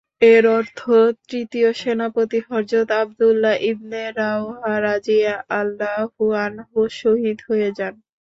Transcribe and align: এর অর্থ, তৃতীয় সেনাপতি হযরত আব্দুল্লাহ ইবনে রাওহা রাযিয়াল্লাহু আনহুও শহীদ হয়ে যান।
এর 0.27 0.43
অর্থ, 0.57 0.79
তৃতীয় 1.23 1.69
সেনাপতি 1.73 2.39
হযরত 2.49 2.89
আব্দুল্লাহ 3.01 3.55
ইবনে 3.71 4.01
রাওহা 4.17 4.73
রাযিয়াল্লাহু 4.81 6.23
আনহুও 6.45 6.83
শহীদ 6.99 7.37
হয়ে 7.47 7.69
যান। 7.77 7.93